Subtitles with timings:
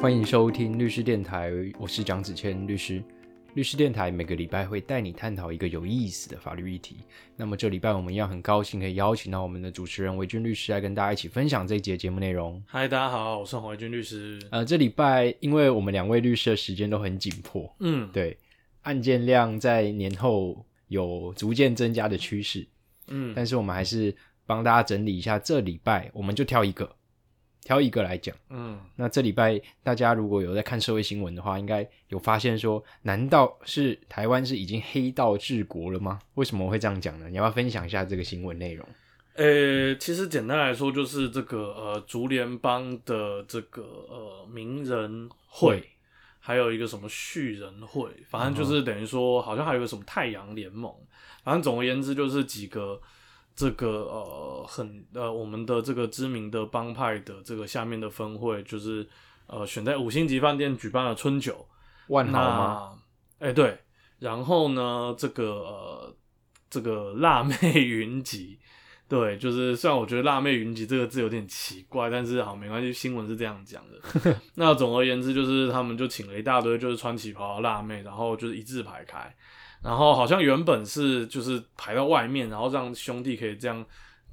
[0.00, 3.02] 欢迎收听律师电台，我是蒋子谦律师。
[3.54, 6.96] 律师电台每个礼拜会带你探讨一个有意思的法律议题。
[7.36, 12.62] 那么这礼拜我们一样很高兴可以邀请到我们的主持人维军律师来跟大家一起分享这一节节目内容。
[12.66, 14.38] 嗨，大家好，我是黄维军律师。
[14.50, 18.36] 呃，这礼拜因为我们两位律师的时间都很紧迫，嗯，对
[18.82, 22.68] 案件量在年后有逐渐增加的趋势，
[23.08, 24.14] 嗯，但是我们还是
[24.46, 26.88] 帮大家整理一下，这礼拜我们就挑一个，
[27.62, 28.34] 挑一个来讲。
[28.50, 36.20] 嗯，那这礼拜大家如果有在看社会新闻的话，应该有发现说，难道是台湾是已经黑道治国了吗？
[36.34, 37.28] 为什么我会这样讲呢？
[37.28, 38.86] 你要不要分享一下这个新闻内容？
[39.34, 45.86] 呃，其实简单来说，就是这个呃，竹联帮的这个呃名人会，
[46.38, 50.90] 还有一个什么旭人会，反正就是等于说，好像还有个什么太阳联盟，
[51.44, 52.98] 反正总而言之，就是几个
[53.56, 59.08] 这个呃很呃我们的这个知名的帮派的这个下面的分会，就是
[59.46, 61.66] 呃选在五星级饭店举办了春酒，
[62.08, 62.98] 万豪吗？
[63.40, 63.48] 那？
[63.48, 63.78] 哎、对，
[64.18, 66.16] 然后呢，这个呃，
[66.70, 68.58] 这个辣妹云集，
[69.08, 74.40] 对，就是虽然我觉得辣妹云集这个字有点奇怪，但是好没关系，新闻是这样讲的。
[74.56, 79.34] 那总而言之，就是他们就请了一大堆就是穿旗袍的辣妹，然后就是一字排开，
[79.86, 83.86] 然后好像原本是就是排到外面，然后让兄弟可以这样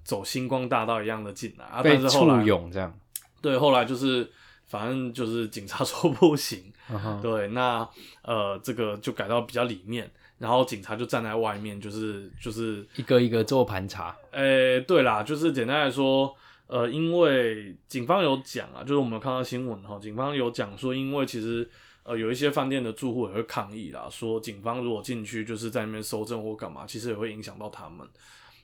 [0.04, 2.92] 走星光大道一样的进来啊，但是后来拥这样。
[3.40, 4.28] 对，后来就是
[4.66, 6.74] 反正就是警察说不行，
[7.22, 7.88] 对，那
[8.24, 10.10] 呃，这个就改到比较里面，
[10.40, 14.16] 然后警察就站在外面，就是就是，一个一个做盘查。
[14.32, 16.34] 诶，对啦，就是简单来说，
[16.68, 21.70] 呃，因为警方有讲啊，就是我们有看到新闻哈，警方有讲说，因为其实
[22.04, 28.08] 呃有一些饭店的住户也会抗议啦，说警方如果进去就是在那边搜证或干嘛，其实也会影响到他们。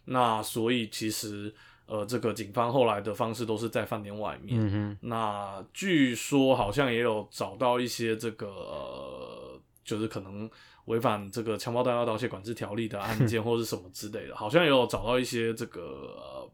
[0.05, 1.53] 那所以其实
[1.85, 10.49] 呃，这个警方后来的方式都是在饭店外面，嗯哼，那据说好像也有找到一些这个、呃、就是可能
[10.85, 16.51] 违反这个强暴弹药盗窃管制条例的案件 或是什么之类的，好像也有找到一些这个、呃、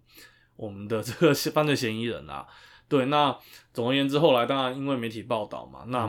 [0.56, 2.48] 我们的这个 犯罪嫌疑人啊。
[2.88, 3.36] 对，那
[3.74, 6.08] 总而言之，后来当然因为媒体报道嘛，那、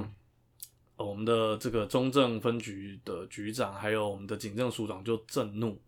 [0.97, 5.79] 呃我们的这个中正分局的局长还有我们的警政署长就震怒，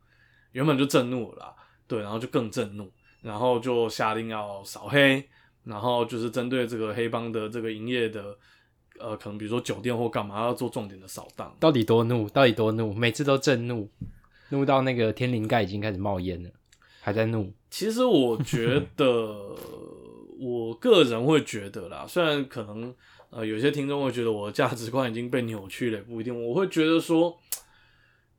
[0.53, 1.55] 原本就震怒了啦，
[1.87, 2.91] 对，然后就更震怒。
[3.21, 5.29] 然后就下令要扫黑，
[5.65, 8.39] 然后就是针对这个黑帮的这个营业的，
[8.97, 11.53] 呃，可能比如说酒店或干嘛要做重点的扫荡。
[11.59, 12.29] 到底多怒？
[12.29, 12.95] 到底多怒？
[12.95, 13.91] 每次都震怒，
[14.51, 16.51] 怒到那个天灵盖已经开始冒烟了，
[17.01, 17.53] 还在怒。
[17.71, 19.57] 其实我觉得，
[20.39, 22.95] 我个人会觉得啦，虽然可能
[23.31, 26.47] 呃有些听众会觉得我的价值观已经被扭曲了，也不一定。
[26.47, 27.39] 我会觉得说，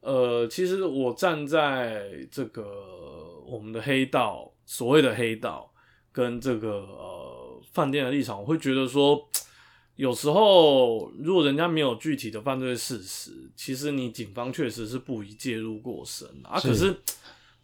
[0.01, 2.65] 呃，其实我站在这个
[3.45, 5.71] 我们的黑道，所谓的黑道
[6.11, 9.29] 跟这个呃饭店的立场，我会觉得说，
[9.95, 16.59] 有时候如果人家没有具体的犯罪事实，其实你警方确实是不宜介入过深啊。
[16.59, 16.95] 是可是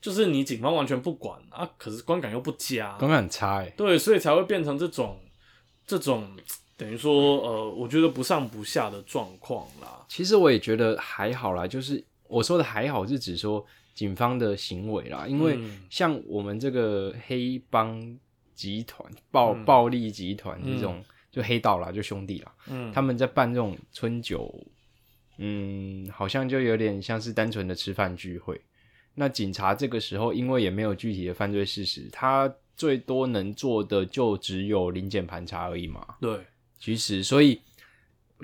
[0.02, 5.20] 就是你警方完全不管啊，可是观感又不佳，观感很差哎、对，所以才会变成这种
[5.88, 6.36] 这种
[6.78, 10.06] 等于说呃，我觉得不上不下的状况啦。
[10.10, 18.18] 其实我也觉得还好啦，就是我说的还好是指说警方的行为啦，因为嗯像我们这个黑帮
[18.54, 24.54] 集团、暴嗯暴力集团这种，就黑道啦，就兄弟啦，嗯，他们在办这种春酒，
[25.38, 28.60] 嗯，好像就有点像是单纯的吃饭聚会。
[29.14, 36.06] 那警察这个时候，因为也没有具体的犯罪事实，他最多能做的就只有临检盘查而已嘛。
[36.20, 36.40] 对，
[36.80, 37.60] 其实，所以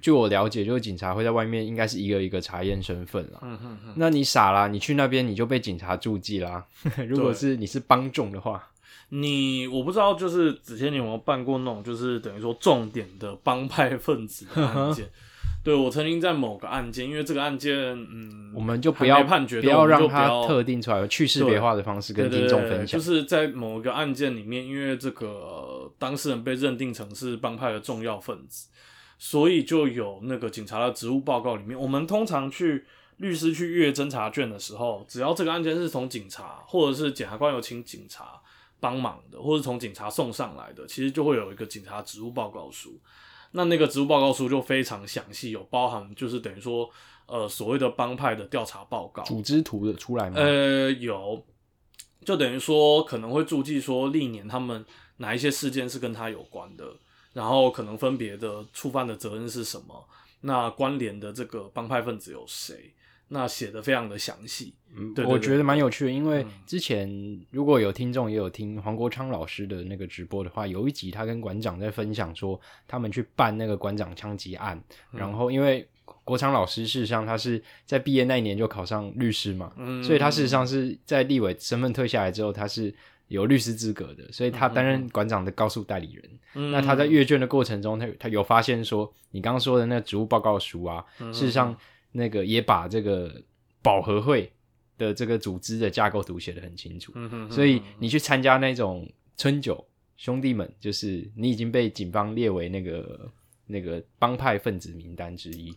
[0.02, 3.40] 据我了解，就是警察会在外面应该是一个一个查验身份了。
[3.42, 3.94] 嗯哼哼。
[3.98, 6.66] 那你傻啦，你去那边你就被警察注记啦。
[7.08, 8.70] 如果是你是帮众的话，
[9.10, 15.10] 你我不知道，就是子谦，你有没有办过那种，就是等于说重点的帮派分子的案件？
[15.64, 22.88] 对我曾经在某个案件，因为这个案件，嗯，我们就不要判决，不要让它特定出来，去识别化的方式跟对听众分享。
[22.88, 28.70] 就是在某一个案件里面，因为这个、呃当事人被认定成是帮派的重要分子，
[29.20, 32.84] 所以就有那个警察的职务报告里面，我们通常去
[33.18, 38.42] 律师去阅侦查卷的时候，只要这个案件是从警察或者是检察官有请警察
[38.80, 43.00] 帮忙的，或是从警察送上来的，其实就会有一个警察职务报告书。
[43.52, 46.90] 那那个职务报告书就非常详细，有包含就是等于说，
[47.26, 50.38] 呃，所谓的帮派的调查报告，组织图的出来吗？
[50.38, 51.44] 呃，有，
[52.26, 54.86] 就等于说可能会注记说历年他们
[55.18, 56.96] 哪一些事件是跟他有关的，
[57.34, 60.08] 然后可能分别的触犯的责任是什么，
[60.42, 62.94] 那关联的这个帮派分子有谁，
[63.34, 64.74] 那写的非常的详细。
[64.94, 67.10] 嗯我觉得蛮有趣的，因为嗯之前
[67.50, 74.78] 如果有听众也有听黄国昌老师的那个直播的话，有一集他跟馆长在分享说，他们去办那个馆长枪击案，
[75.14, 75.88] 嗯然后因为
[76.26, 82.94] 国昌老师事实上他是在毕业那一年就考上律师嘛，嗯所以他事实上是在立委身份退下来之后，他是
[83.30, 86.30] 有律师资格的，所以他担任馆长的告诉代理人。
[86.56, 91.74] 嗯那他在阅卷的过程中，他他有发现说，你刚刚说的那个职务报告书啊，嗯事实上
[92.12, 93.42] 那个也把这个
[93.82, 94.52] 保和会
[94.98, 97.12] 的这个组织的架构图写得很清楚。
[97.16, 99.86] 嗯哼所以你去参加那种春酒，
[100.18, 103.32] 兄弟们，就是你已经被警方列为那个
[103.66, 105.76] 那个帮派分子名单之一。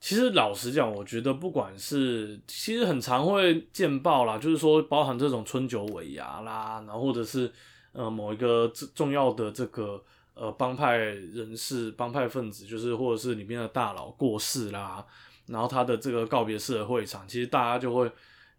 [0.00, 7.50] 其实老实讲，我觉得不管是其实很常会见报啦，就是说包含这种春酒尾牙啦，然后或者是
[7.92, 15.04] 呃某一个重重要的这个呃帮派人士、帮派分子，就是或者是里面的大佬过世啦，
[15.46, 18.10] 然后他的这个告别式的会场，其实大家就会，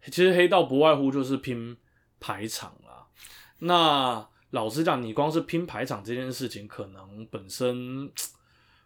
[0.04, 1.76] 其实黑道不外乎就是拼
[2.18, 3.06] 排场啦。
[3.60, 8.10] 那老实讲，你光是拼排场这件事情，可能本身。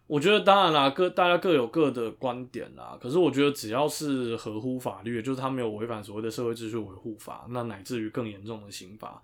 [0.07, 2.97] 我觉得当然啦，各大家各有各的观点啦。
[3.01, 9.21] 可是我觉得只要是合乎法律，就是他没有违反所谓的社会秩序维护法，那乃至于更严重的刑罚，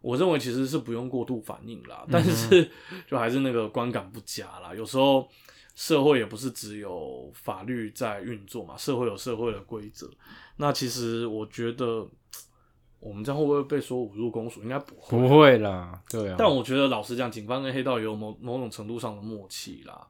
[0.00, 2.06] 我认为其实是不用过度反应啦。
[2.10, 2.70] 但是
[3.06, 4.74] 就还是那个观感不佳啦。
[4.74, 5.28] 有时候
[5.74, 10.10] 社会也不是只有法律在运作嘛，社会有社会的规则。
[10.56, 12.06] 那其实我觉得
[12.98, 14.62] 我们这样会不会被说侮辱公署？
[14.62, 15.18] 应该不会。
[15.18, 16.36] 不会啦，对啊。
[16.38, 20.06] 但我觉得老实讲，警方跟黑道也有某某种程度上的默契啦。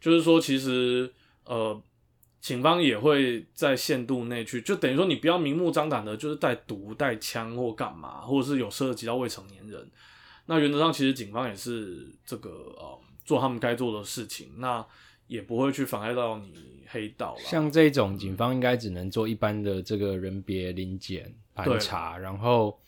[0.00, 1.12] 就是说，其实
[1.44, 1.80] 呃，
[2.40, 9.90] 警方也会在限度内去，就等于说你不要明目张胆的，就是带毒、带枪或干嘛，或者是有涉及到未成年人。
[10.46, 14.84] 那原则上，其实警方也是这个呃做他们该做的事情，那
[15.26, 17.42] 也不会去妨碍到你黑道啦。
[17.44, 22.78] 像这种，警方应该只能做一般的这个人别临检盘查，然后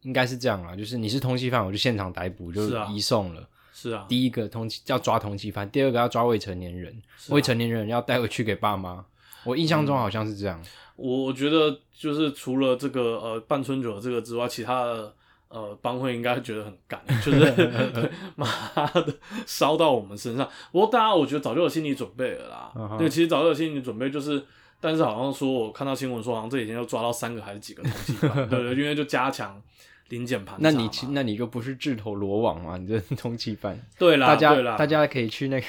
[0.00, 3.46] 应该是这样啦，就是你是通缉犯，我就现场逮捕，就是啊移送了。
[3.84, 9.04] 是啊，第一个通缉要抓通缉犯，第二个要抓未成年人，啊未成年人要带回去给爸妈。
[9.44, 10.58] 我印象中好像是这样。
[10.96, 15.14] 我我觉得就是除了这个呃办春酒的这个之外，其他的
[15.48, 17.52] 呃帮会应该觉得很干， 就是
[18.36, 18.46] 妈
[18.86, 19.14] 的
[19.44, 20.48] 烧到我们身上。
[20.72, 22.96] 不过大家我觉得早就有心理准备了啦。
[22.96, 24.42] 对，其实早就有心理准备，就是
[24.80, 29.60] 但是好像说我看到新闻说，好像这几天又抓到三个还是几个通缉犯， 对对，因为就加强
[30.08, 30.56] 临检盘。
[30.60, 32.76] 那你其那你就不是自投罗网嘛？
[32.76, 33.78] 你这是通缉犯。
[33.98, 35.66] 对啦，大家对啦，大家可以去那个，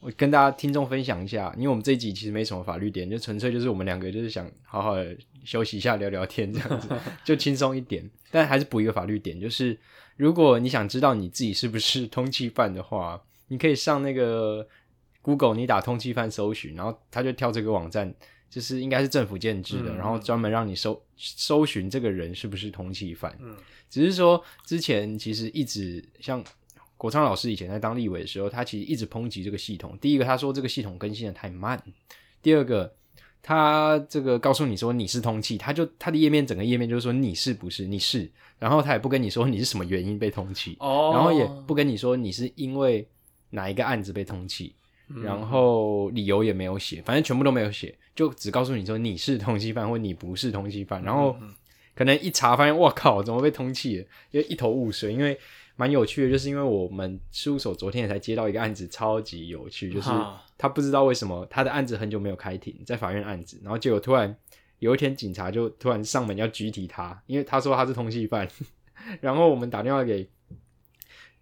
[0.00, 6.88] 我跟大家听众分享一下，因为我们这一集其实没什么法律点，就纯粹就是我们两个就是想好好的休息一下，聊聊天这样子，
[7.24, 8.08] 就轻松一点。
[8.30, 9.78] 但还是补一个法律点，就是
[10.16, 14.66] 如果你想知道你自己是不是通缉犯的话，你可以上那个
[15.22, 18.12] Google，你打通缉犯搜寻，然后他就跳这个网站。
[18.54, 23.36] 就是应该是政府建制的，嗯然后专门让你搜搜寻这个人是不是通缉犯。
[23.40, 23.56] 嗯。
[23.90, 26.40] 只是说之前其实一直像
[26.96, 29.98] 国昌老师以前在当立委的时候，他其实一直抨击这个系统。
[30.00, 31.76] 第一个，他说这个系统更新的太慢；
[32.40, 32.94] 第二个，
[33.42, 38.30] 他这个告诉你说你是通缉，他就他的页面整个页面就是说你是不是你是，
[38.60, 43.08] 然后他也不跟你说你是什么原因被通缉，哦，然后也不跟你说你是因为
[43.50, 44.74] 哪一个案子被通缉，嗯
[45.22, 51.54] 然后理由也没有写，反正全部都没有写，就只告诉你说你是通缉犯或你不是通缉犯，然后嗯
[51.94, 54.06] 可能一查发现，哇靠，怎么被通缉了？
[54.30, 55.12] 因为一头雾水。
[55.12, 55.38] 因为
[55.76, 60.10] 蛮有趣的，就是因为我们事务所昨天也才接到一个案子，超级有趣，就是
[60.56, 64.34] 他不知道为什么他的案子很久没有开庭，在法院案子，然后结果突然
[64.78, 68.48] 有一天警察就突然上门要拘提他，因为他说他是通缉犯，
[69.20, 70.28] 然后我们打电话给。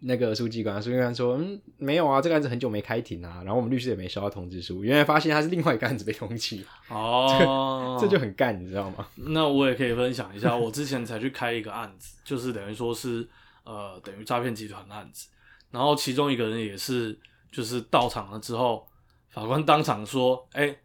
[0.05, 9.07] 那个书记官，书记官说：“嗯，没有啊，这个案子很久没开庭啊。”然后我们律师也没收到通知书，原来发现他是另外一个案子被通缉，哦，这就很干，你知道吗？
[9.15, 13.27] 那我也可以分享一下，我之前才去开一个案子，就是等于说是
[13.63, 15.27] 呃，等于诈骗集团的案子，
[15.71, 17.17] 然后其中一个人也是，
[17.51, 18.85] 就是到场了之后，
[19.29, 20.75] 法官当场说：“哎、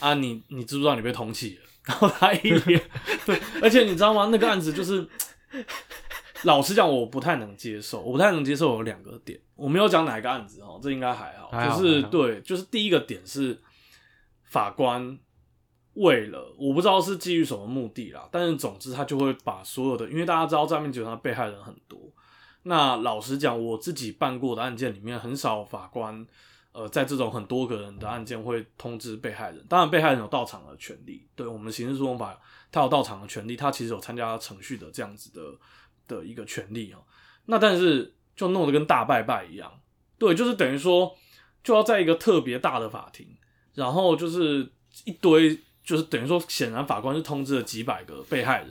[0.00, 2.82] 啊你你知不知道你被通缉了？”然后他一脸
[3.24, 4.28] 对，而且你知道吗？
[4.30, 5.08] 那个案子就是，
[6.42, 13.58] 老实讲，我不太能接受，我不太能接受有两个点，我没有讲哪一个案子哦，这应该还好，还好就是对，就是第一个点是
[14.44, 15.18] 法官
[15.94, 21.98] 为了我不知道是基于什么目的啦，但是总之他就会把所有的，因为大家知道诈骗集团的被害人很多，
[22.62, 26.24] 那老实讲，我自己办过的案件里面，很少法官
[26.72, 32.38] 呃在这种很多个人的案件会通知被害人，当然被害人有到场的权利，对我们刑事诉讼法
[32.70, 35.40] 他有到场的权利，他其实有参加程序的这样子的
[36.08, 36.98] 的一个权利哦。
[37.44, 39.72] 那但是就弄得跟大拜拜一样，
[40.18, 41.16] 对，就是等于说
[41.62, 43.26] 就要在一个特别大的法庭，
[43.74, 44.70] 然后就是
[45.04, 48.70] 一堆，就是等于说，显然法官是通知了几百个被害人，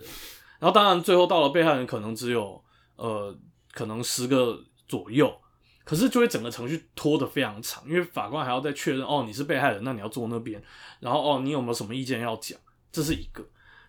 [0.60, 2.64] 然后当然最后到了被害人可能只有
[2.96, 3.36] 呃
[3.72, 5.36] 可能十个左右，
[5.84, 10.62] 可是就会整个程序拖得非常长，因为法官还要再确认哦你是被害人，那你要坐那边，
[11.00, 12.60] 然后哦你有没有什么意见要讲，
[12.92, 13.44] 这是一个，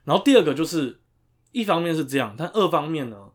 [0.05, 1.00] 然后第二个就是
[1.52, 3.31] 一方面是这样，但二方面呢，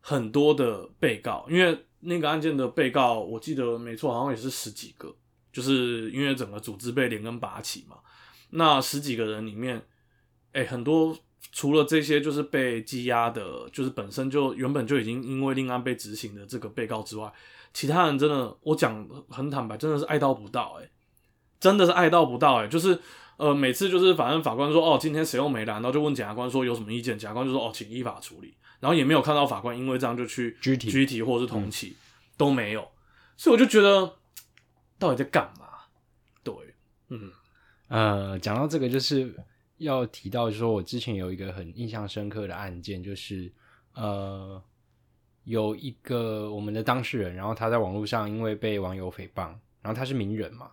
[0.00, 5.14] 很多的被告，因为那个案件的被告我记得没错，好像也是十几个。
[5.52, 7.96] 就是因为整个组织被连根拔起嘛，
[8.50, 9.82] 那十几个人里面，
[10.52, 11.18] 哎，很多
[11.50, 17.32] 除了这些就是被羁押的，就是本身就原本就已经因为另案被执行的这个被告之外，
[17.74, 20.88] 其他人真的，我讲很坦白，真的是爱到不到，哎，
[21.58, 22.96] 真的是爱到不到，哎，就是
[23.36, 30.90] 呃，每次就是反正法官说哦，今天谁又没来，然后就问检察官说有什么意见，检察官就说哦，请依法处理，然后也没有看到法官因为这样就去拘提。
[30.90, 31.92] 拘提或者是通缉
[32.36, 32.90] 都没有，
[33.36, 34.16] 所以我就觉得。
[35.00, 35.66] 到底在干嘛？
[36.44, 36.54] 对，
[37.08, 37.32] 嗯，
[37.88, 39.34] 呃，讲到这个，就是
[39.78, 43.50] 要提到，说我之前有一个很印象深刻的案件，就是
[43.94, 44.62] 呃，
[45.44, 50.70] 有一个我们的当事人，然后他在网络上因为被网友诽谤，然后他是名人嘛，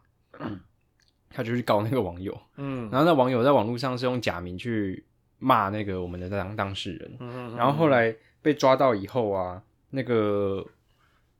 [1.29, 5.06] 他就去告那个网友，嗯，然后那网友在网络上是用假名去
[5.39, 10.65] 骂那个我们的当当事人，嗯，然后后来被抓到以后啊，那个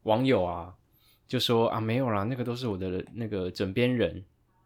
[0.04, 0.74] 网友啊。
[1.28, 4.24] 就说啊，没有啦，那个都是我的那个枕边人，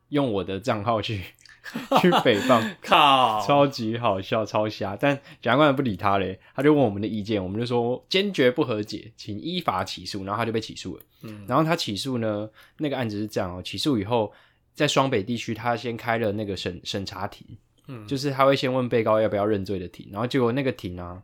[0.09, 1.17] 用我的账号去
[1.99, 4.95] 去诽谤， 靠，超级好笑，超瞎。
[4.95, 11.03] 但检察官不理他嘞，他就问我们的意见，我们就说坚决不和解，请依法起诉，然后他就被起诉了。
[11.23, 12.47] 嗯，然后他起诉呢，
[12.77, 14.31] 那个案子是这样哦，起诉以后，
[14.75, 17.43] 在双北地区，他先开了那个审审查庭，
[17.87, 21.23] 嗯，就是他会先问被告要不要认罪的庭，然后结果那个庭啊，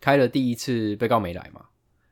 [0.00, 1.66] 开了第一次，被告没来嘛，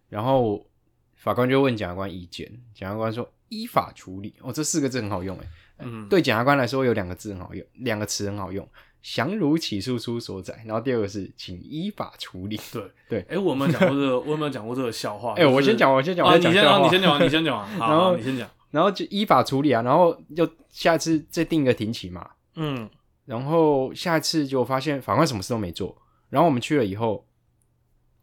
[0.08, 0.66] 然后。
[1.14, 4.34] 法官就问检察官意见，检察官说依法处理。
[4.40, 5.46] 哦，这四个字很好用哎。
[5.78, 8.68] 嗯，对检察官来说有两个字很好用，两个词很好用，
[9.02, 10.60] 详如起诉书所载。
[10.66, 12.60] 然后第二个是请依法处理。
[12.72, 14.18] 对对，哎，我有没有讲过这个？
[14.26, 15.34] 我有没有讲过这个笑话？
[15.34, 22.28] 哎，我先讲，我先讲，你先讲，你先讲，你先讲， 然后你先讲，然后就依法处理啊，然后就下次再定一个庭期嘛。
[22.56, 22.90] 嗯，
[23.32, 25.96] 然后下一次就发现法官什么事都没做，
[26.28, 27.26] 然后我们去了以后，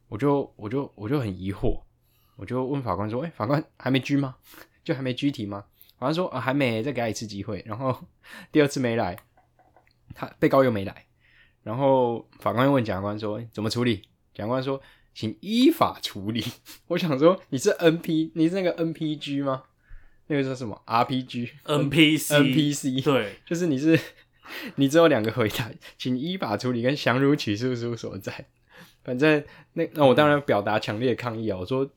[0.08, 1.82] 我就我就我就很疑惑。
[2.36, 4.36] 我就问法官说：“哎，法官还没拘吗？
[4.84, 5.66] 就还没拘提吗？”
[5.98, 8.00] 法官说：“啊，还没，再给他一次机会。”然后
[8.52, 9.18] 第二次没来，
[10.14, 11.08] 他被告又没来，
[11.64, 14.80] 然后法官又问检察官说：“怎么处理？”检察官说
[15.16, 16.46] ：“请依法处理。
[16.86, 19.64] ”我想说：“你是 N P，你是那个 N P G 吗？
[20.28, 23.02] 那个叫什么 R P G？N P N P C？
[23.02, 24.00] 对，就是你是
[24.76, 28.48] 你只有两个回答，请依法处理跟详如起诉书所在。
[29.04, 31.58] 反正那那我当然表达强烈抗议啊！
[31.58, 31.90] 我说。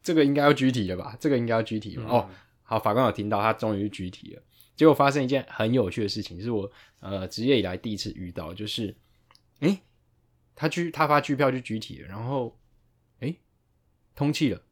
[0.00, 1.14] 这个应该要具体的吧？
[1.20, 2.30] 这个应该要具体了哦。
[2.62, 4.42] 好，法官有听到，他终于具体了。
[4.74, 8.96] 结果发生一件很有趣的事情，是我呃职业以来第一次遇到，就是
[9.60, 9.80] 诶，
[10.54, 12.58] 他去他发拘票就具体了，然后
[13.20, 13.38] 诶，
[14.14, 14.62] 通气了。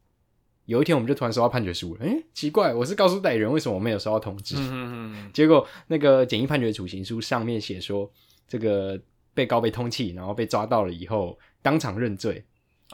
[0.66, 4.56] 有一天我们就突然收到判决书了，诶，奇怪，我是告诉代理人，为什么我没有收到通知？
[5.32, 8.10] 结果那个简易判决处刑书上面写说，
[8.46, 9.00] 这个
[9.32, 12.44] 被告被通气，然后被抓到了以后，当场认罪。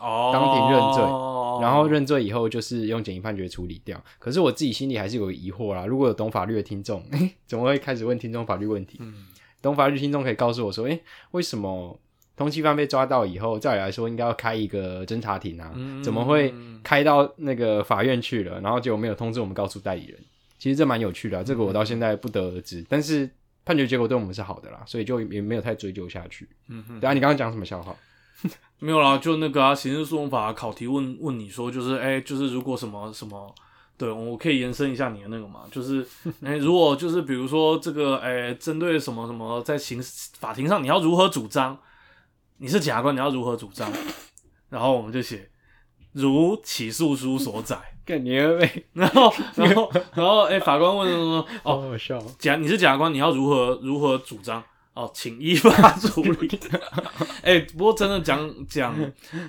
[0.00, 1.02] 哦，当庭认罪，
[1.61, 4.02] 然后认罪以后就是用简易判决处理掉。
[4.19, 5.85] 可是我自己心里还是有疑惑啦。
[5.85, 7.05] 如果有懂法律的听众，
[7.47, 8.99] 怎么会开始问听众法律问题？
[9.61, 10.99] 懂法律听众可以告诉我说，哎，
[11.33, 12.00] 为什么
[12.37, 15.73] 通缉犯被抓到以后，照理来说应该要开一个侦查庭啊？
[16.03, 18.61] 怎么会开到那个法院去了？
[18.61, 20.19] 然后结果没有通知我们告诉代理人。
[20.59, 22.85] 其实这蛮有趣的，这个我到现在不得而知。
[22.89, 23.29] 但是
[23.65, 26.49] 判决结果对我们是好的啦，所以就也没有太追究下去。
[26.69, 27.95] 嗯哼，对啊，你刚刚讲什么笑话？
[28.79, 33.55] 没有啦，就那个啊，刑事诉讼法考题问问你说，就是哎，就是如果什么什么，
[33.97, 36.05] 对我可以延伸一下你的那个嘛，就是
[36.43, 40.01] 哎，如果就是比如说这个哎，针对什么什么，在刑
[40.39, 41.77] 法庭上你要如何主张？
[42.62, 43.92] 你是检察官，你要如何主张？
[44.71, 45.50] 然后我们就写
[46.12, 47.76] 如起诉书所载，
[48.07, 54.62] 干你二位， 然后然后然后哎，法官问说哦，好笑，检你是检察官，你要如何如何主张？
[54.95, 56.49] 哦，请依法处理。
[57.42, 58.95] 哎，不过真的讲讲，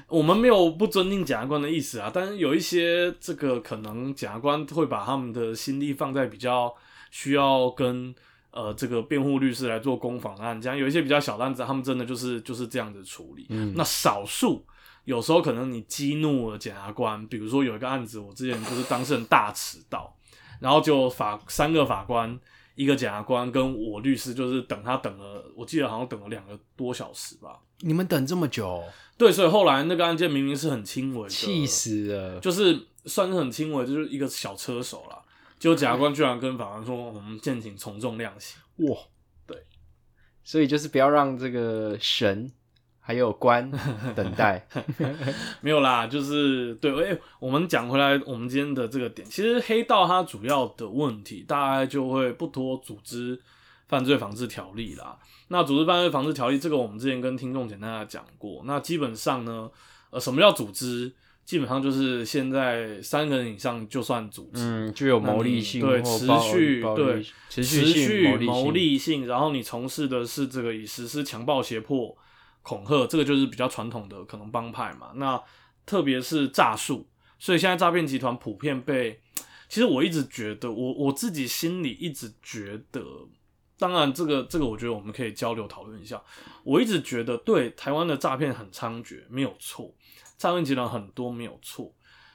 [0.08, 2.10] 我们没有不尊敬检察官的意思啊。
[2.12, 6.74] 但是有一些这个可能，检察官会把他们的心力放在比较
[7.12, 8.16] 需要跟
[8.54, 13.48] 呃这个辩护律师来做攻防案，这样有一些比较小案子，他们真的就是就是这样子处理。
[13.50, 14.66] 嗯那少数
[15.04, 20.16] 有时候可能你激怒了检察官，比如说有一个案子，我之前就是当事人大迟到，
[20.62, 22.40] 然后就法三个法官。
[22.76, 27.60] 一个检察官跟我律师就是等他等了，我记得好像等了两个多小时吧。
[27.82, 28.84] 你们等这么久？
[29.16, 35.13] 对，所以后来那个案件明明是很轻微，气死了，就是算是很轻微，就是一个小车手啦。
[35.64, 38.58] 结果检察官居然跟法官说：“我们建请从重量刑。
[38.86, 38.98] 哇，
[39.48, 39.58] 对，
[40.44, 42.52] 所以就是不要让这个神
[43.00, 43.72] 还有官
[44.14, 44.68] 等待。
[45.64, 46.92] ”没有啦，就是对。
[47.10, 53.42] 哎、我们讲回来，我们今天的这个点，其实黑道它主要的问题，大概就会不脱组织
[53.88, 55.18] 犯罪防治条例啦。
[55.48, 58.64] 那组织犯罪防治条例，这个我们之前跟听众简单的讲过。
[58.66, 59.72] 那基本上呢，
[60.10, 61.14] 呃，什么叫组织？
[61.46, 64.62] 基本上就是现在三个人以上就算组织。
[64.62, 72.16] 嗯，具有牟利性对持续对持持续牟利性，然后你从事的是这个以实施强暴、胁迫、
[72.62, 75.12] 恐吓，这个就是比较传统的可能帮派嘛。
[75.16, 75.42] 那
[75.86, 77.06] 特别是诈术，
[77.38, 79.20] 所以现在诈骗集团普遍被，
[79.68, 83.02] 其实我一直觉得，我我自己心里一直觉得，
[83.78, 86.22] 当然这个这个我觉得我们可以交流讨论一下。
[86.64, 89.94] 我一直觉得，对台湾的诈骗很猖獗，没有错，
[90.44, 91.90] 诈骗集团很多没有错，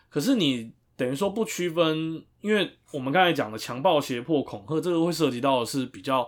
[0.09, 6.27] 可是你等于说不区分，因为我们刚才讲的强暴、胁迫、恐吓，这个会涉及到的是比较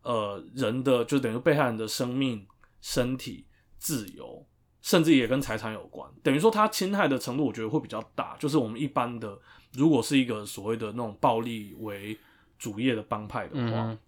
[0.00, 2.46] 呃人的，就等于被害人的生命、
[2.80, 3.44] 身体、
[3.78, 4.46] 自由，
[4.80, 6.10] 甚至也跟财产有关。
[6.22, 8.34] 等于说他侵害的程度，我觉得会比较大。
[8.38, 9.38] 就是我们一般的，
[9.74, 12.18] 如果是一个所谓的那种暴力为
[12.58, 13.98] 主业的帮派的话，嗯，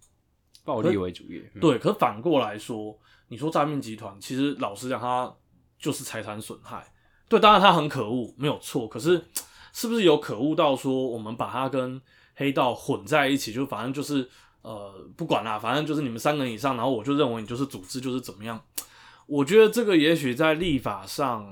[0.63, 1.51] 暴力为主业。
[1.53, 5.31] 嗯，对，可反过来说，你说诈骗集团，其实老实讲，他
[5.77, 6.91] 就是财产损害。
[7.27, 8.87] 对，当然他很可恶，没有错。
[8.87, 9.25] 可是
[9.73, 12.01] 是不是有可恶到说，我们把他跟
[12.35, 14.29] 黑道混在一起，就反正就是
[14.61, 18.61] 呃，不管啦，反正就是你们三个人以上，然后我就认为你就是组织，就是怎么样？
[19.27, 21.51] 我觉得这个也许在立法上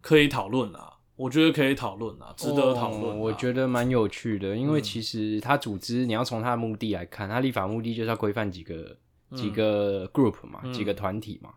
[0.00, 8.96] 可以讨论啊，我觉得可以讨论啊，值得讨论、哦我觉得蛮有趣的，因为其实他组织，你要从他的目的来看，他立法目的就是要规范几个
[9.34, 11.54] 几个 group 嘛，嗯几个团体嘛，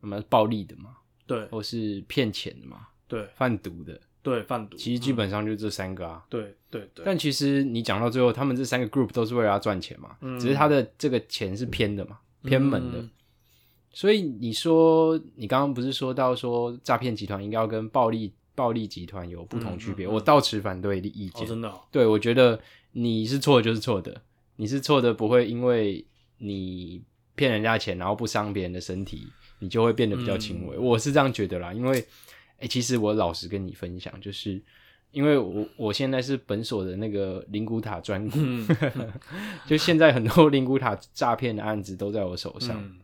[0.00, 0.90] 那么暴力的嘛，
[1.26, 6.24] 对或是骗钱的嘛，对贩毒的，对，贩毒，其实基本上就这三个啊。
[6.28, 12.98] 对对对，但其实你讲到最后，他们这三个 group 都是为了要赚钱嘛，嗯只是他的这个钱是偏的嘛，偏门的。
[12.98, 13.10] 嗯
[13.92, 20.04] 所以你说，你刚刚不是说到说诈骗集团应该要跟暴力暴力集团有不同区别？
[20.04, 21.46] 嗯嗯嗯我倒持反对的意哦，见。
[21.46, 22.60] 真的哦、对，我觉得
[22.92, 24.20] 你是错的就是错的，
[24.56, 26.04] 你是错的不会因为
[26.36, 27.02] 你
[27.34, 30.68] 骗人家钱，然后不伤别人的身体，你就会变得比较轻嗯。
[30.68, 30.78] 微。
[30.78, 32.04] 我是这样觉得啦，因为，
[32.58, 34.62] 哎、其实我老实跟你分享，就是
[35.10, 38.66] 因为我我现在是本所的那个灵骨塔专股，嗯。
[39.66, 42.98] 就现在很多灵骨塔诈骗的案子都在我手上，嗯。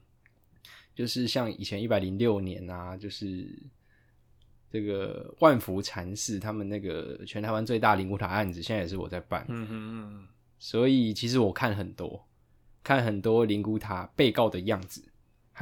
[0.94, 3.48] 就是像以前一百零六年啊，就是
[4.70, 9.46] 这个万福禅寺他们那个全台湾最大灵骨塔案子，现在也是我在办。
[9.48, 10.28] 嗯嗯嗯。
[10.58, 12.24] 所以其实我看很多，
[12.84, 15.02] 看很多灵骨塔被告的样子，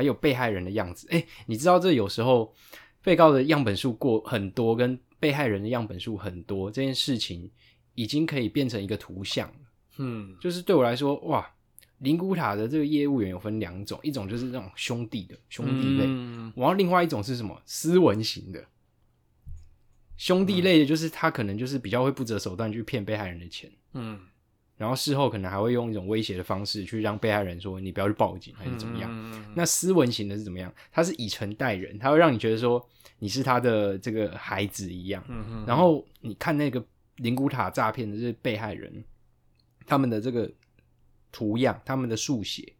[0.00, 1.06] 还有被害人的样子。
[1.10, 2.54] 哎、你知道这有时候
[3.02, 7.50] 被告的样本数过很多，跟被害人的样本数很多，这件事情
[7.94, 9.54] 已经可以变成一个图像了。
[9.98, 11.46] 嗯就是对我来说，哇，
[11.98, 17.60] 灵骨塔的这个业务员有分两种，一种就是那种兄弟的兄弟类，嗯然后另外一种是什么？
[17.66, 18.64] 斯文型的。
[20.16, 24.18] 兄弟类的，就是他可能就是比较会不择手段去骗被害人的钱，嗯，
[24.80, 29.10] 然后事后可能还会用一种威胁的方式去让被害人说你不要去报警还是怎么样。
[29.12, 30.72] 嗯那斯文型的是怎么样？
[30.90, 32.82] 他是以诚待人，他会让你觉得说
[33.18, 35.22] 你是他的这个孩子一样。
[35.66, 36.82] 然后你看那个
[37.16, 39.04] 灵骨塔诈骗的这被害人，
[39.84, 40.50] 他们的这个
[41.30, 42.72] 图样，他们的速写，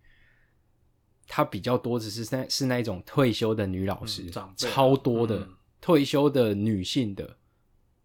[1.28, 4.24] 他比较多只是那是那一种退休的女老师，
[4.56, 7.36] 超多的、嗯退休的女性的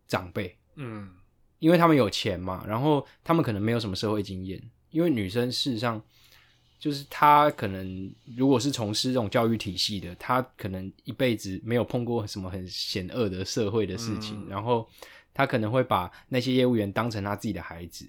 [0.08, 1.10] 长辈，嗯
[1.60, 6.02] 因为他们有钱嘛，然后他们可能没有什么社会经验，因为女生事实上
[6.78, 14.88] 就是她可能如果是从事这种教育体系的，她可能一辈子没有碰过什么很险恶的社会的事情，嗯然后
[15.34, 18.06] 她可能会把那些业务员当成她自己的孩子。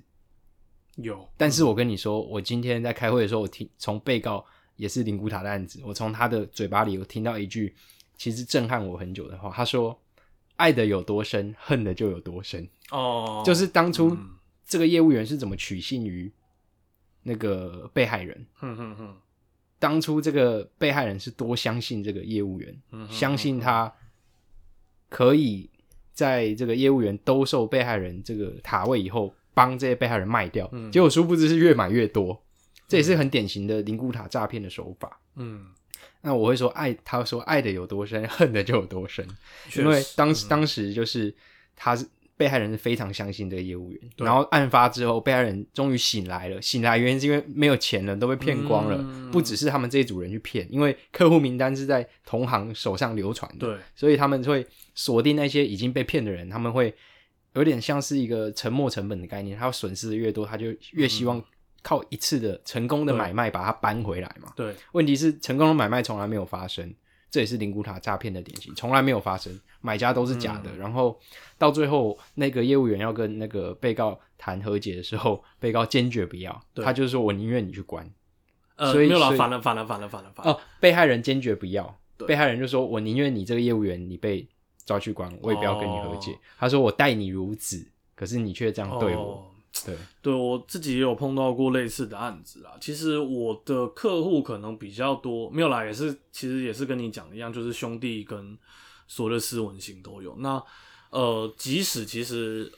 [0.97, 4.45] 有，但是我跟你说，我今天在开会的时候，我听从被告
[4.77, 7.75] 也是灵骨塔的案子，我从他的嘴巴里我听到一句
[8.17, 9.99] 其实震撼我很久的话，他说
[10.57, 14.31] ：“爱的有多深，恨的就有多深。”哦，就是当初嗯。
[14.69, 16.29] 这个业务员是怎么取信于
[17.23, 19.17] 那个被害人，哼哼哼，
[19.79, 23.93] 当初这个被害人是多相信这个业务员，嗯相信他
[25.09, 25.71] 可以
[26.13, 30.91] 在这个业务员兜售被害人这个塔位以后，帮这些被害人卖掉，嗯。
[30.91, 32.43] 结果殊不知是越买越多，
[32.89, 35.21] 这也是很典型的灵骨塔诈骗的手法。
[35.37, 35.67] 嗯，
[36.23, 39.27] 那我会说爱，他说爱的有多深，恨的就有多深，
[39.77, 41.35] 因为当时当时就是
[41.75, 49.31] 他是被害人是非常相信这个业务员，然后案发之后，被害人终于醒来了，醒来原因是因为没有钱了，都被骗光了，嗯。
[49.31, 56.95] 不只是他们这一组人去骗，因为客户名单是在同行手上流传的，对，所以他们会锁定那些已经被骗的人，他们会
[57.55, 61.43] 有点像是一个沉没成本的概念，他损失的越多，他就越希望
[61.87, 64.53] 靠一次的成功的买卖把它搬回来嘛。
[64.57, 66.93] 对，问题是成功的买卖从来没有发生，
[67.31, 70.77] 这也是灵骨塔诈骗的典型，从来没有发生，买家都是假的。
[70.77, 71.17] 然后
[71.57, 78.11] 到最后，那个业务员要跟那个被告谈和解的时候，被告坚决不要，他就是说我宁愿你去关。
[78.75, 80.53] 呃，所以没有了，反了，反了，反了，反了，反了。
[80.53, 84.45] 哦，被害人坚决不要，被害人就说我宁愿你这个业务员你被
[84.85, 86.33] 抓去关，我也不要跟你和解。
[86.33, 89.23] 哦他说我待你如子，可是你却这样对我。
[89.23, 89.47] 哦
[89.85, 92.73] 对，对我自己也有碰到过类似的案子啊。
[92.81, 98.57] 其实我的客户可能比较多，没有啦，也是其实也是跟你讲的一样，就是兄弟跟
[99.09, 100.35] 所谓的斯文型都有。
[100.39, 100.63] 那
[101.11, 102.73] 呃，即使其实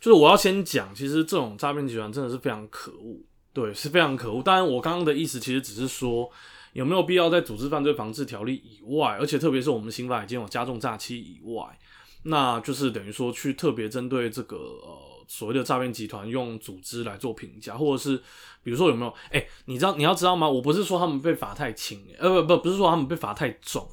[0.00, 3.20] 就是我要先讲，其实这种诈骗集团真的是非常可恶，
[3.52, 4.42] 对，是非常可恶。
[4.42, 6.30] 当然，我刚刚的意思其实只是说。
[6.74, 11.76] 有没有必要在组织犯罪防治条例以外，而且特别是我们刑法已经有加重诈欺以外，
[12.24, 18.16] 那就是等于说去特别针对这个呃所谓的诈骗集团用组织来做评价，或者是
[18.64, 20.48] 比如说有没有哎、你知道你要知道吗？
[20.48, 23.88] 我不是说他们被罚太轻，呃不不不是说他们被罚太重，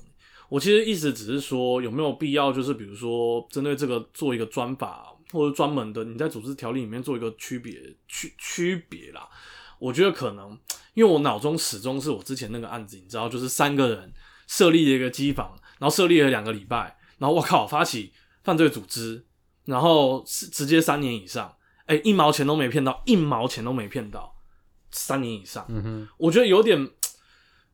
[0.49, 7.73] 我其实意思只是说有没有必要就是比如说针对这个做一个专法或者专门的你在组织条例里面做一个区别
[8.07, 9.29] 区区别啦。
[9.77, 10.57] 我觉得可能，
[10.93, 14.13] 因为我脑中始终是我之前那个案子，你知道，就是三个人
[14.47, 19.25] 设立了一个机房，然后设立了两个礼拜，然后我靠，发起犯罪组织，
[19.65, 21.53] 然后是直接三年以上，
[21.85, 24.35] 哎、一毛钱都没骗到，一毛钱都没骗到，
[24.91, 26.89] 三年以上，嗯哼，我觉得有点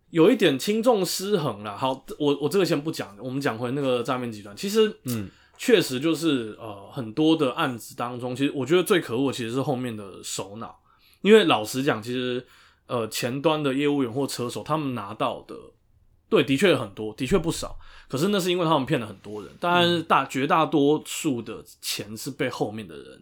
[0.09, 1.77] 有一点轻重失衡了。
[1.77, 10.79] 好，我我这个先不讲，我们讲回那个诈骗集团，其实嗯，确实就是呃很多的案子当中，其实我觉得最可恶其实是后面的首脑，
[11.21, 12.45] 因为老实讲，其实
[12.87, 15.55] 呃前端的业务员或车手他们拿到的，
[16.31, 23.21] 对，的确很多，的确不少，可是那是因为他们骗了很多人，当然大绝大多数的钱是被后面的人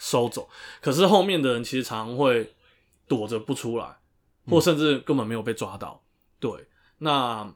[0.00, 0.48] 收走，
[0.80, 2.52] 可是后面的人其实常常会
[3.06, 3.96] 躲着不出来，
[4.48, 6.02] 或甚至根本没有被抓到。
[6.40, 6.50] 对，
[6.98, 7.54] 那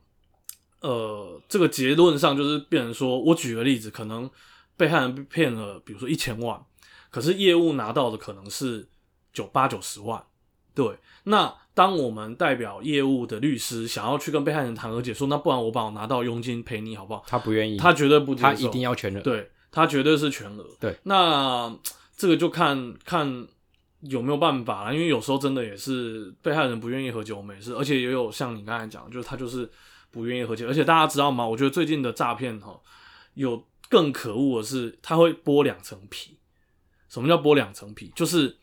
[0.80, 4.30] 呃，这个结论上就是变成说，我举个例子，可能
[4.76, 6.64] 被害人被骗了，比如说一千万，
[7.10, 8.88] 可是业务拿到的可能是
[9.32, 10.24] 九八九十万。
[10.74, 17.24] 对，那当我们代表业务的律师想要去跟被害人谈和解，说那不然我把我拿到佣金赔你好不好？
[17.26, 19.20] 他不愿意，他绝对不接受，他一定要全额。
[19.20, 20.66] 对他绝对是全额。
[20.80, 21.74] 对，那
[22.16, 23.46] 这个就看看
[24.00, 29.68] 有没有办法啦，因为有时候真的也是被害人不愿意和解，我们也是，而且也有像你刚才讲，就是他就是
[30.10, 31.46] 不愿意和解，而且大家知道吗？
[31.46, 32.80] 我觉得最近的诈骗哈，
[33.34, 36.36] 有更可恶的是，他会剥两层皮。
[37.08, 38.12] 什么叫剥两层皮？
[38.14, 38.56] 就是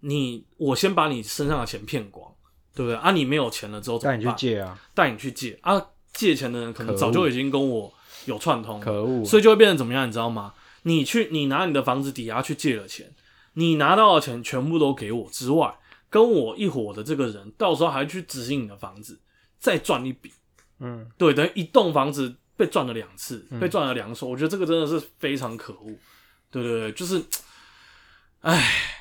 [0.00, 2.30] 你我先把你身上的钱骗光，
[2.74, 2.96] 对不对？
[2.96, 4.32] 啊，你没有钱了之后怎么带你去？
[4.36, 5.80] 借啊，带你去借啊，
[6.12, 7.92] 借钱的人可能可恶早就已经跟我
[8.26, 9.24] 有串通了，可恶！
[9.24, 10.54] 所以就会变成怎么样，你知道吗？
[10.82, 13.12] 你去，你拿你的房子抵押去借了钱，
[13.54, 15.76] 你拿到的钱全部都给我之外，
[16.08, 19.18] 跟我一伙的这个人，到时候还去执行你的房子，
[19.58, 20.32] 再赚一笔，
[20.78, 25.92] 嗯，对，等于一栋房子被赚了两次，被赚了两手，我觉得这个真的是非常可恶。
[26.50, 27.22] 对对对，就是，
[28.40, 28.95] 唉，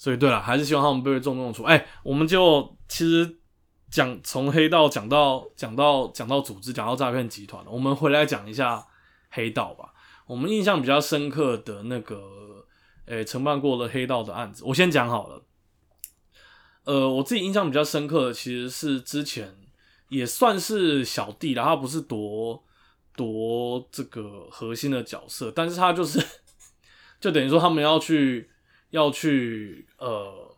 [0.00, 1.64] 所以对了，还是希望他们被重重处。
[1.64, 3.38] 哎、我们就其实
[3.90, 8.82] 讲从黑道讲到讲到讲到组织，讲到诈骗集团，我们回来讲一下
[9.28, 9.92] 黑道吧。
[10.26, 12.66] 我们印象比较深刻的那个，
[13.04, 15.44] 诶、承办过的黑道的案子，我先讲好了。
[16.84, 19.54] 呃，我自己印象比较深刻的其实是之前
[20.08, 22.64] 也算是小弟啦，他不是夺
[23.14, 26.18] 夺这个核心的角色，但是他就是
[27.20, 28.48] 就等于说他们要去
[28.90, 30.54] 要去呃，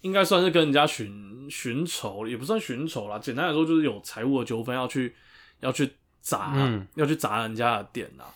[0.00, 5.14] 应该算是跟人家寻寻仇，也不算寻仇啦，简单来说就是有财务的纠纷要去
[5.60, 8.26] 要去砸，嗯要去砸人家的店啊。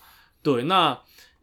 [0.42, 0.96] 对，那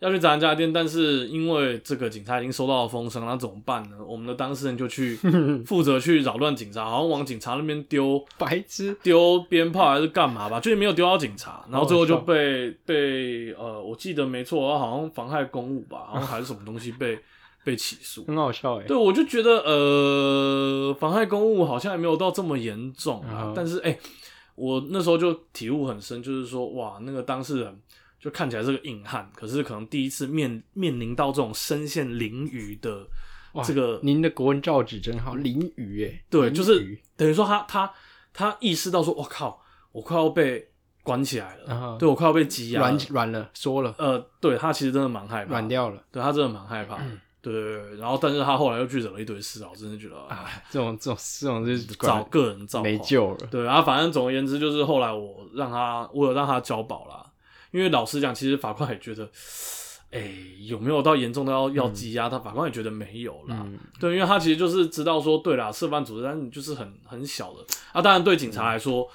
[0.03, 3.95] 要去砸人家店，但是因为这个警察已经收到了风声，那怎么办呢？
[4.05, 5.15] 我们的当事人就去
[5.65, 17.17] 负责去扰乱警察，好像往警察那边丢白痴，丢鞭炮还是干嘛吧，就是没有丢到警察，然后最后就被被呃，我记得没错，好像妨害公务吧，然后还是什么东西被
[17.63, 18.25] 被起诉。
[18.25, 18.85] 很好笑哎。
[18.85, 23.97] 对，我就觉得呃，妨害公务好像也没有到这么严重啊，嗯但是哎、
[24.55, 27.79] 我那时候就体悟很深，就是说哇，那个当事人
[28.23, 33.05] 就看起来是个硬汉，可是可能第一次面面临到这种身陷囹圄的
[33.51, 36.07] 哇这个您的国文造纸真好，囹圄哎。
[36.07, 37.91] 淋对就是雨等于说他他
[38.33, 40.65] 他意识到说，我靠，我快要被
[41.03, 46.01] 关起来了，啊对我快要被羁押了软软了，缩了，呃，对他其实真的蛮害怕，软掉了。
[46.09, 47.03] 对他真的蛮害怕的，
[47.41, 53.47] 对对对对，然后但是他后来又去惹了一堆事啊，我真的觉得哎，哎，这种这种这种就是找个人造化没救了。
[53.51, 57.29] 对啊，反正总而言之，就是后来我让他，我有让他交保啦。
[57.73, 59.27] 因为老实讲，其实法官也觉得，
[60.11, 62.29] 哎、有没有到严重到要要羁押？
[62.29, 63.63] 他法官也觉得没有啦。
[63.65, 67.99] 嗯对，因为他其实就是知道说，对啦，涉犯组织，但是你就是很很小的啊。
[67.99, 69.09] 当然，对警察来说，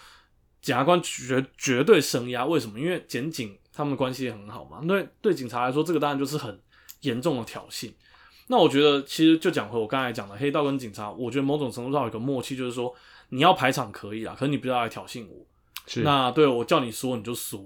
[0.60, 2.44] 检察官绝绝对声压。
[2.44, 2.80] 为什么？
[2.80, 4.80] 因为检警他们关系也很好嘛。
[4.88, 6.60] 对，对警察来说，这个当然就是很
[7.02, 7.92] 严重的挑衅。
[8.48, 12.92] 那我觉得，其实就讲回我刚才讲的，黑道跟警察，我觉得某种程度上有一个默契，就是说
[13.28, 15.46] 你要排场可以啦，可是你不要来挑衅我。
[15.86, 17.60] 是那对我叫你说你就说，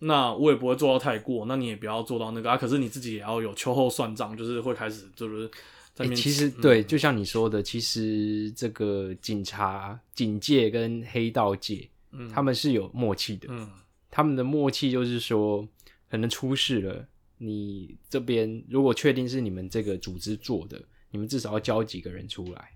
[0.00, 2.56] 那我也不会做到太过，那你也不要做到那个啊。
[2.56, 5.46] 可是你自己也要有秋后算账，就是会开始就是
[5.94, 13.46] 在那欸、其实嗯对，就像你说的，其实这个警察、警界跟黑道界，嗯他们是有默契的。
[13.50, 13.68] 嗯
[14.10, 15.64] 他们的默契就是说，
[16.10, 17.06] 可能出事了，
[17.38, 20.82] 你这边如果确定是你们这个组织做的，
[21.12, 22.70] 你们至少要交几个人出来，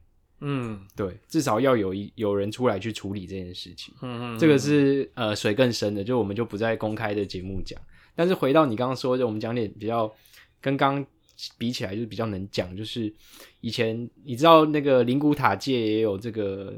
[0.47, 3.95] 嗯对，至少要有一有人出来去处理这件事情。
[4.03, 7.81] 嗯嗯，这个是呃水更深的，就我们就不在公开的节目讲。
[8.15, 10.13] 但是回到你刚刚说的，我们讲点比较
[10.61, 11.07] 跟刚刚
[11.57, 13.13] 比起来，就是比较能讲，就是
[13.61, 16.75] 以前你知道那个灵谷塔界也有这个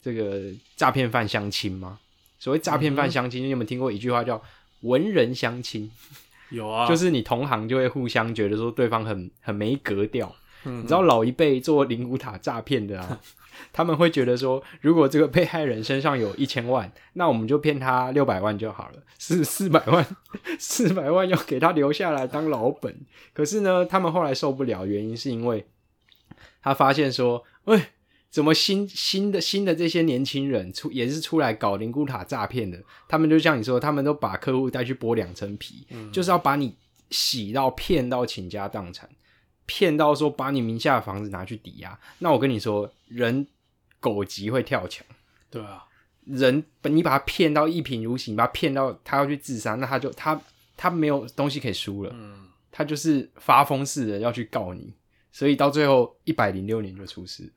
[0.00, 2.00] 这个诈骗犯相亲吗？
[2.38, 4.42] 所谓诈骗犯相亲，你有没有听过一句话叫
[4.80, 5.90] “文人相亲”？
[6.50, 10.34] 有啊，就是你同行就会互相觉得说对方很很没格调。
[10.66, 13.20] 嗯你知道老一辈做灵骨塔诈骗的啊，
[13.72, 20.06] 他们会觉得说，如果这个被害人身上有一千万，那我们就骗他六百万就好了，是四百万，
[20.58, 22.94] 四百万要给他留下来当老本。
[23.32, 25.64] 可是呢，他们后来受不了，原因是因为
[26.60, 27.80] 他发现说，喂、
[28.28, 32.82] 怎么新新的新的这些年轻人出也是出来搞灵骨塔诈骗的？
[33.08, 36.76] 他们就像你说，他们都把客户带去剥两层皮，就是要把你
[37.10, 39.08] 洗到骗到倾家荡产，
[39.66, 41.98] 骗到说把你名下的房子拿去抵押。
[42.20, 43.46] 那我跟你说，人
[44.00, 45.04] 狗急会跳墙，
[45.50, 45.84] 对啊，
[46.24, 50.40] 人你把他骗到一贫如洗，你把他骗到他要去自杀，那他就他
[50.76, 54.92] 他没有东西可以输了，嗯他就是发疯似的要去告你，
[55.32, 57.50] 所以到最后一百零六年就出事。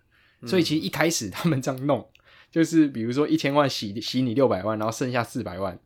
[0.48, 2.10] 所以其实一开始他们这样弄，
[2.50, 5.78] 就是比如说一千万洗洗你六百万，然后剩下四百万，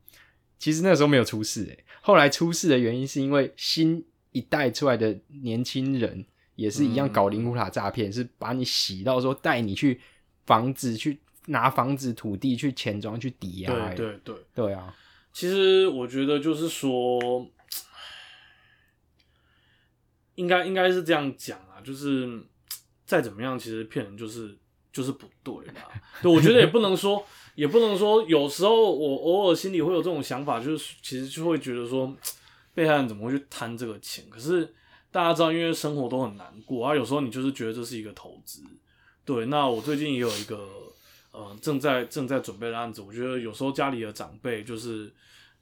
[0.60, 1.84] 其实那个时候没有出事诶。
[2.02, 10.02] 后来出事的原因是因为新一代出来的年轻人也是一样搞灵骨塔诈骗，是把你洗到说带你去
[10.46, 13.96] 房子去拿房子土地去钱庄去抵押、欸。
[13.96, 14.96] 对对对，对啊，
[15.32, 17.48] 其实我觉得就是说，
[20.36, 22.44] 应该应该是这样讲啊，就是
[23.06, 24.58] 再怎么样，其实骗人就是
[24.92, 25.90] 就是不对啦。
[26.22, 32.16] 对，我觉得也不能说，也不能说，有时候我偶尔心里会有这种想法，就是其实就会觉得说，
[32.74, 34.24] 被害人怎么会去贪这个钱？
[34.30, 34.74] 可是
[35.12, 38.64] 大家知道，因为生活都很难过啊，有时候你就是觉得这是一个投资。
[39.26, 40.68] 对，那我最近也有一个
[41.32, 45.14] 呃正在正在准备的案子，我觉得有时候家里的长辈就是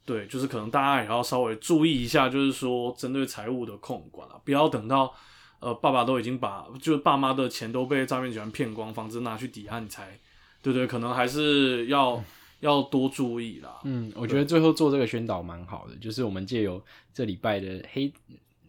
[0.04, 5.14] 对，就是可能大家也要稍微注意一下，就是说针对财务的控管啊，不要等到
[5.60, 10.18] 呃爸爸都已经把就是爸妈的钱都被诈骗集团骗光，房子拿去抵押，你才
[10.60, 12.22] 对对，可能还是要
[12.62, 13.80] 要多注意啦。
[13.84, 18.10] 嗯，我觉得最后做这个宣导蛮好的，就是我们借由这礼拜的黑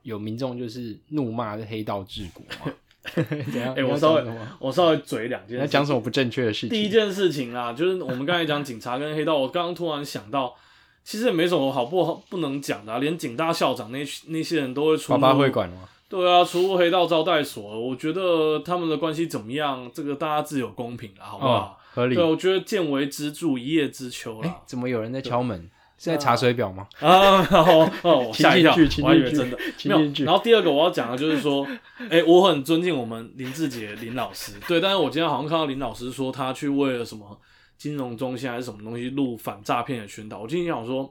[0.02, 2.74] 有民众就是怒骂这黑道治国嘛。
[3.76, 4.24] 哎、我稍微
[4.60, 6.70] 我稍微嘴两件事情，你要讲什么不正确的事情？
[6.70, 10.56] 第一件事情啦，就是我们刚才讲警察跟黑道，我刚刚突然想到，
[11.04, 15.90] 其实也没什么好不好不能讲的、啊，连警大校长那那些人都会出爸爸入会管吗？
[16.08, 22.24] 对啊，出入黑道招待所，我觉得他们的关系怎么样，这个大家自有公平啦，好不哦好？，合理对，。
[22.24, 24.62] 我觉得见微知著，一叶知秋哎、啦。
[24.66, 25.70] 怎么有人在敲门？
[25.96, 26.86] 是在查水表吗？
[27.00, 30.26] 啊，哦哦，我 吓一跳我还以为真的没有。
[30.26, 31.66] 然后第二个我要讲的就是说，
[32.10, 37.40] 哎、我很尊敬我们林志杰林老师，对，但是我今天好像看到林老师说他去为了什么
[37.78, 41.10] 金融中心还是什么东西录反诈骗的宣导，我今天想说，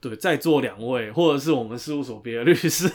[0.00, 2.88] 对，在座两位或者是我们事务所别的律师，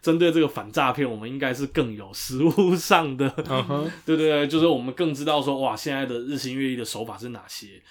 [0.00, 3.28] 针对这个反诈骗，我们应该是更有实物上的，
[4.06, 7.82] 对对对，就是我们更知道说，哇，现在的日新月异的手法是哪些。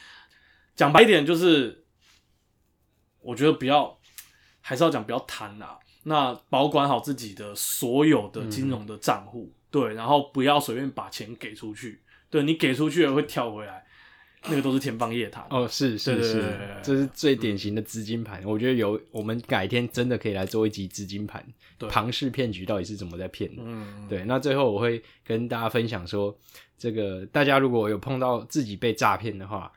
[0.76, 1.86] 讲白一点，就是
[3.22, 3.98] 我觉得不要，
[4.62, 5.78] 还是要讲不要贪啊。
[6.04, 12.02] 那保管好自己的所有的金融的账户，对，然后不要随便把钱给出去。
[12.30, 13.86] 对你给出去了会跳回来，
[14.45, 15.45] 那个都是天方夜谭。
[15.50, 18.41] 哦，是是是这是最典型的资金盘。
[18.45, 21.45] 我觉得有，我们改天真的可以来做一集资金盘，
[21.78, 23.63] 对庞氏骗局到底是怎么在骗的。
[23.65, 26.38] 嗯，对，那最后我会跟大家分享说，
[26.78, 29.71] 这个大家如果有碰到自己被诈骗的话，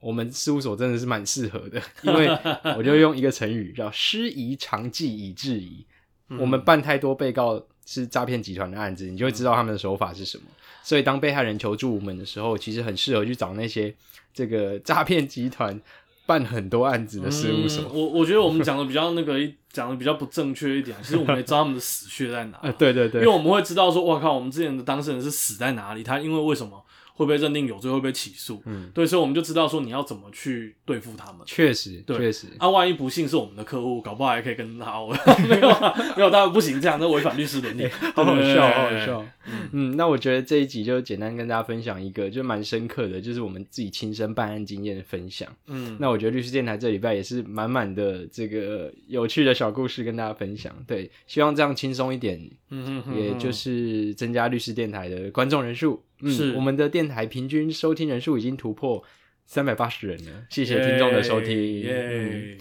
[0.00, 2.28] 我们事务所真的是蛮适合的， 因为
[2.76, 5.86] 我就用一个成语叫“师夷长技以制夷”。
[6.28, 10.44] 嗯我们办太多被告是诈骗集团的案子，你就会知道他们的手法是什么。
[10.82, 13.94] 所以当被害人求助我们的时候，其实很适合去找那些
[14.34, 15.80] 这个 诈骗集团
[16.26, 17.84] 办很多案子的事务所。
[17.84, 19.38] 嗯我我觉得我们讲的比较那个
[19.70, 22.58] 讲的比较不正确一点，其实我们也知道他们的死穴在哪。
[22.62, 26.84] 呃，对对对，因为我们会知道说，哇靠，我们之前的当事人是死在哪里，他因为为什么
[27.16, 31.40] 会被认定有罪，会被起诉，嗯，对，所以我们就知道说你要怎么去对付他们。
[31.46, 35.08] 确实对确实，啊，万一不幸是我们的客户，搞不好还可以跟他熬。
[35.48, 39.06] 没有啊，没有，当然不行，这样那违反律师伦理， 好好笑，好好。
[39.06, 39.26] 笑。
[39.72, 45.48] 嗯，那我觉得这一集就简单跟大家分享一个，就蛮深刻的，就是我们自己亲身办案经验的分享。
[45.68, 50.74] 嗯，那我觉得律师电台这礼拜也是满满的这个有趣的小故事跟大家分享。
[50.86, 52.38] 对，希望这样轻松一点，
[52.70, 56.02] 嗯哼也就是增加律师电台的观众人数。
[56.20, 59.02] 嗯，是我们的电台平均收听人数已经突破
[59.44, 62.58] 三百八十人了，谢谢听众的收听。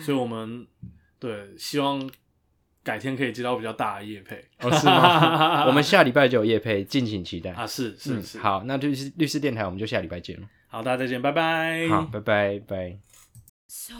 [0.00, 0.66] 所以我们
[1.18, 2.10] 对希望
[2.82, 5.64] 改天可以接到比较大的业配哦，是吗？
[5.68, 7.52] 我们下礼拜就有夜配，敬请期待。
[7.52, 10.48] 啊，是是嗯是，好，那律师律师电台我们就下礼拜见了。
[10.66, 11.86] 好，大家再见，拜拜。
[11.88, 12.98] 好，拜拜拜。
[13.68, 13.94] So